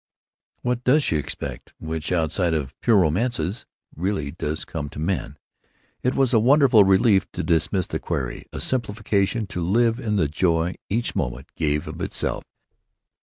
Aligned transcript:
What 0.63 0.83
does 0.83 1.03
she 1.03 1.17
expect?" 1.17 1.75
which, 1.77 2.11
outside 2.11 2.55
of 2.55 2.73
pure 2.81 2.95
minded 2.97 3.03
romances, 3.13 3.65
really 3.95 4.31
does 4.31 4.65
come 4.65 4.89
to 4.89 4.97
men. 4.97 5.37
It 6.01 6.15
was 6.15 6.33
a 6.33 6.39
wonderful 6.39 6.83
relief 6.83 7.31
to 7.33 7.43
dismiss 7.43 7.85
the 7.85 7.99
query; 7.99 8.47
a 8.51 8.59
simplification 8.61 9.45
to 9.45 9.61
live 9.61 9.99
in 9.99 10.15
the 10.15 10.27
joy 10.27 10.73
each 10.89 11.15
moment 11.15 11.49
gave 11.55 11.87
of 11.87 12.01
itself. 12.01 12.41